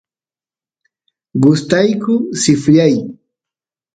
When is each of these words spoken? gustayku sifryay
gustayku 1.43 2.13
sifryay 2.41 2.93